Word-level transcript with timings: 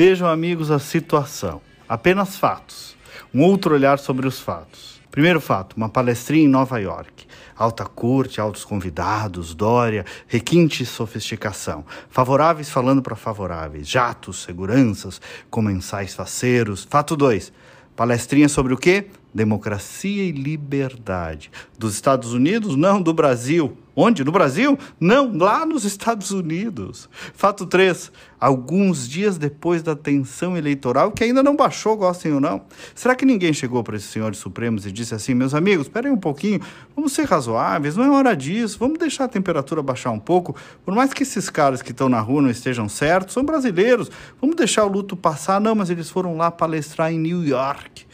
Vejam, 0.00 0.28
amigos, 0.28 0.70
a 0.70 0.78
situação. 0.78 1.60
Apenas 1.88 2.36
fatos. 2.36 2.96
Um 3.34 3.42
outro 3.42 3.74
olhar 3.74 3.98
sobre 3.98 4.28
os 4.28 4.38
fatos. 4.38 5.00
Primeiro 5.10 5.40
fato: 5.40 5.76
uma 5.76 5.88
palestrinha 5.88 6.44
em 6.44 6.48
Nova 6.48 6.78
York. 6.78 7.26
Alta 7.56 7.84
corte, 7.84 8.40
altos 8.40 8.64
convidados, 8.64 9.56
Dória, 9.56 10.04
requinte 10.28 10.84
e 10.84 10.86
sofisticação. 10.86 11.84
Favoráveis 12.10 12.70
falando 12.70 13.02
para 13.02 13.16
favoráveis, 13.16 13.88
jatos, 13.88 14.40
seguranças, 14.40 15.20
comensais 15.50 16.14
faceiros. 16.14 16.86
Fato 16.88 17.16
2. 17.16 17.52
Palestrinha 17.96 18.48
sobre 18.48 18.72
o 18.72 18.76
quê? 18.76 19.08
Democracia 19.32 20.24
e 20.24 20.32
liberdade. 20.32 21.50
Dos 21.78 21.94
Estados 21.94 22.32
Unidos? 22.32 22.76
Não, 22.76 23.00
do 23.00 23.12
Brasil. 23.12 23.76
Onde? 24.00 24.22
No 24.22 24.30
Brasil? 24.30 24.78
Não, 25.00 25.36
lá 25.36 25.66
nos 25.66 25.84
Estados 25.84 26.30
Unidos. 26.30 27.10
Fato 27.34 27.66
3. 27.66 28.12
Alguns 28.38 29.08
dias 29.08 29.36
depois 29.36 29.82
da 29.82 29.96
tensão 29.96 30.56
eleitoral, 30.56 31.10
que 31.10 31.24
ainda 31.24 31.42
não 31.42 31.56
baixou, 31.56 31.96
gostem 31.96 32.32
ou 32.32 32.40
não. 32.40 32.62
Será 32.94 33.16
que 33.16 33.26
ninguém 33.26 33.52
chegou 33.52 33.82
para 33.82 33.96
esses 33.96 34.08
senhores 34.08 34.38
supremos 34.38 34.86
e 34.86 34.92
disse 34.92 35.16
assim: 35.16 35.34
meus 35.34 35.52
amigos, 35.52 35.88
esperem 35.88 36.12
um 36.12 36.16
pouquinho, 36.16 36.60
vamos 36.94 37.12
ser 37.12 37.24
razoáveis, 37.24 37.96
não 37.96 38.04
é 38.04 38.10
hora 38.10 38.36
disso, 38.36 38.78
vamos 38.78 39.00
deixar 39.00 39.24
a 39.24 39.28
temperatura 39.28 39.82
baixar 39.82 40.12
um 40.12 40.20
pouco. 40.20 40.54
Por 40.84 40.94
mais 40.94 41.12
que 41.12 41.24
esses 41.24 41.50
caras 41.50 41.82
que 41.82 41.90
estão 41.90 42.08
na 42.08 42.20
rua 42.20 42.40
não 42.40 42.50
estejam 42.50 42.88
certos, 42.88 43.34
são 43.34 43.44
brasileiros, 43.44 44.08
vamos 44.40 44.54
deixar 44.54 44.84
o 44.84 44.88
luto 44.88 45.16
passar. 45.16 45.60
Não, 45.60 45.74
mas 45.74 45.90
eles 45.90 46.08
foram 46.08 46.36
lá 46.36 46.52
palestrar 46.52 47.12
em 47.12 47.18
New 47.18 47.44
York. 47.44 48.06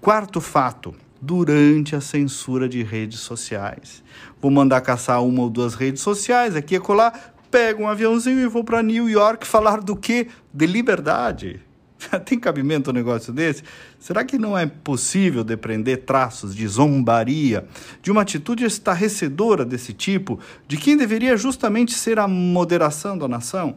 Quarto 0.00 0.40
fato 0.40 0.94
durante 1.20 1.94
a 1.94 2.00
censura 2.00 2.68
de 2.68 2.82
redes 2.82 3.20
sociais. 3.20 4.02
Vou 4.40 4.50
mandar 4.50 4.80
caçar 4.80 5.22
uma 5.22 5.42
ou 5.42 5.50
duas 5.50 5.74
redes 5.74 6.02
sociais 6.02 6.56
aqui 6.56 6.74
e 6.74 6.80
colar, 6.80 7.34
pego 7.50 7.84
um 7.84 7.88
aviãozinho 7.88 8.40
e 8.40 8.48
vou 8.48 8.64
para 8.64 8.82
New 8.82 9.08
York 9.08 9.46
falar 9.46 9.80
do 9.80 9.94
que? 9.94 10.26
De 10.52 10.66
liberdade. 10.66 11.60
Tem 12.24 12.38
cabimento 12.38 12.90
um 12.90 12.92
negócio 12.92 13.32
desse? 13.32 13.62
Será 13.98 14.24
que 14.24 14.38
não 14.38 14.56
é 14.56 14.66
possível 14.66 15.44
depreender 15.44 15.98
traços 15.98 16.54
de 16.54 16.66
zombaria, 16.66 17.66
de 18.02 18.10
uma 18.10 18.22
atitude 18.22 18.64
estarrecedora 18.64 19.64
desse 19.64 19.92
tipo, 19.92 20.38
de 20.66 20.76
quem 20.76 20.96
deveria 20.96 21.36
justamente 21.36 21.94
ser 21.94 22.18
a 22.18 22.26
moderação 22.26 23.16
da 23.16 23.28
nação? 23.28 23.76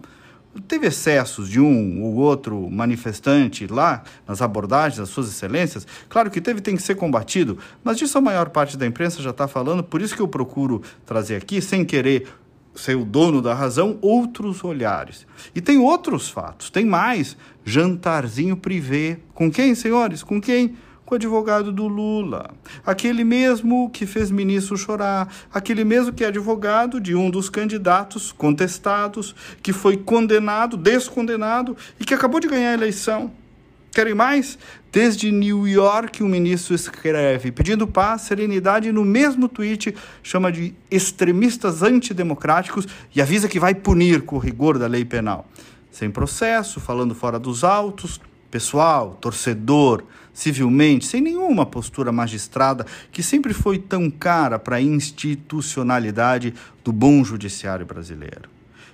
Teve 0.68 0.88
excessos 0.88 1.50
de 1.50 1.60
um 1.60 2.04
ou 2.04 2.16
outro 2.16 2.70
manifestante 2.70 3.68
lá 3.68 4.04
nas 4.28 4.42
abordagens 4.42 5.00
das 5.00 5.10
suas 5.10 5.28
excelências? 5.28 5.86
Claro 6.08 6.32
que 6.32 6.40
teve, 6.40 6.62
tem 6.62 6.76
que 6.76 6.82
ser 6.82 6.96
combatido, 6.96 7.58
mas 7.84 7.98
disso 7.98 8.18
a 8.18 8.22
maior 8.22 8.50
parte 8.50 8.78
da 8.78 8.86
imprensa 8.86 9.22
já 9.22 9.32
está 9.32 9.48
falando, 9.48 9.84
por 9.84 10.02
isso 10.02 10.16
que 10.16 10.22
eu 10.22 10.28
procuro 10.28 10.82
trazer 11.06 11.36
aqui, 11.36 11.62
sem 11.62 11.84
querer 11.84 12.28
ser 12.76 12.96
o 12.96 13.06
dono 13.06 13.42
da 13.42 13.54
razão, 13.54 13.98
outros 14.02 14.64
olhares. 14.64 15.26
E 15.54 15.62
tem 15.62 15.78
outros 15.78 16.30
fatos, 16.30 16.70
tem 16.70 16.86
mais. 16.86 17.38
Jantarzinho 17.64 18.58
privê. 18.58 19.18
Com 19.34 19.50
quem, 19.50 19.74
senhores? 19.74 20.22
Com 20.24 20.42
quem? 20.42 20.76
Com 21.06 21.14
o 21.14 21.18
advogado 21.18 21.72
do 21.72 21.88
Lula, 21.88 22.50
aquele 22.84 23.24
mesmo 23.24 23.90
que 23.92 24.08
fez 24.08 24.32
ministro 24.32 24.76
chorar, 24.76 25.32
aquele 25.54 25.84
mesmo 25.84 26.12
que 26.12 26.24
é 26.24 26.28
advogado 26.28 27.00
de 27.00 27.16
um 27.16 27.30
dos 27.30 27.48
candidatos 27.48 28.32
contestados, 28.32 29.36
que 29.62 29.72
foi 29.72 29.98
condenado, 29.98 30.76
descondenado 30.76 31.78
e 32.00 32.04
que 32.04 32.14
acabou 32.14 32.40
de 32.40 32.48
ganhar 32.48 32.72
a 32.72 32.74
eleição. 32.74 33.32
Querem 33.92 34.14
mais? 34.14 34.58
Desde 34.92 35.32
New 35.32 35.68
York, 35.68 36.22
o 36.22 36.26
um 36.26 36.30
ministro 36.30 36.76
escreve 36.76 37.52
pedindo 37.52 37.88
paz, 37.88 38.24
serenidade, 38.24 38.90
e 38.90 38.92
no 38.92 39.06
mesmo 39.06 39.48
tweet 39.48 39.96
chama 40.24 40.52
de 40.52 40.74
extremistas 40.90 41.82
antidemocráticos 41.84 42.88
e 43.16 43.22
avisa 43.22 43.48
que 43.48 43.60
vai 43.60 43.74
punir 43.76 44.24
com 44.24 44.36
o 44.36 44.40
rigor 44.40 44.78
da 44.78 44.88
lei 44.88 45.06
penal. 45.06 45.48
Sem 45.92 46.12
processo, 46.12 46.82
falando 46.82 47.16
fora 47.16 47.40
dos 47.40 47.64
autos, 47.64 48.20
pessoal, 48.50 49.18
torcedor, 49.20 50.04
civilmente, 50.34 51.06
sem 51.06 51.22
nenhuma 51.22 51.66
postura 51.66 52.12
magistrada 52.12 52.86
que 53.12 53.24
sempre 53.24 53.54
foi 53.54 53.80
tão 53.80 54.10
cara 54.12 54.60
para 54.60 54.76
a 54.76 54.82
institucionalidade 54.82 56.54
do 56.84 56.92
bom 56.92 57.24
judiciário 57.24 57.86
brasileiro. 57.86 58.50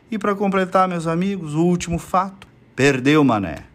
E 0.10 0.18
para 0.18 0.36
completar, 0.36 0.88
meus 0.88 1.08
amigos, 1.08 1.56
o 1.56 1.64
último 1.64 1.98
fato: 1.98 2.48
perdeu 2.76 3.24
Mané. 3.24 3.66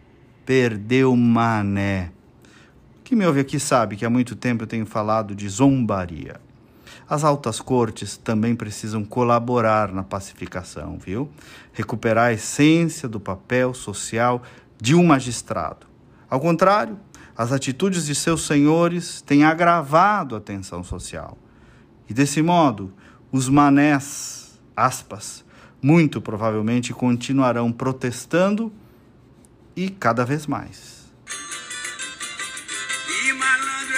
Perdeu 0.45 1.15
Mané. 1.15 2.11
Quem 3.03 3.17
me 3.17 3.25
ouve 3.25 3.39
aqui 3.39 3.59
sabe 3.59 3.95
que 3.95 4.05
há 4.05 4.09
muito 4.09 4.35
tempo 4.35 4.63
eu 4.63 4.67
tenho 4.67 4.85
falado 4.85 5.33
de 5.35 5.47
zombaria. 5.47 6.39
As 7.09 7.23
altas 7.23 7.61
cortes 7.61 8.17
também 8.17 8.53
precisam 8.53 9.03
colaborar 9.03 9.93
na 9.93 10.03
pacificação, 10.03 10.97
viu? 10.97 11.29
Recuperar 11.71 12.27
a 12.27 12.33
essência 12.33 13.07
do 13.07 13.19
papel 13.19 13.73
social 13.73 14.43
de 14.79 14.95
um 14.95 15.05
magistrado. 15.05 15.87
Ao 16.29 16.39
contrário, 16.39 16.99
as 17.35 17.51
atitudes 17.51 18.05
de 18.05 18.15
seus 18.15 18.45
senhores 18.45 19.21
têm 19.21 19.43
agravado 19.43 20.35
a 20.35 20.41
tensão 20.41 20.83
social. 20.83 21.37
E 22.09 22.13
desse 22.13 22.41
modo, 22.41 22.93
os 23.31 23.47
manés, 23.49 24.59
aspas, 24.75 25.45
muito 25.81 26.19
provavelmente 26.21 26.93
continuarão 26.93 27.71
protestando 27.71 28.73
e 29.75 29.89
cada 29.89 30.25
vez 30.25 30.47
mais. 30.47 31.05
E 33.07 33.33
malandro 33.33 33.97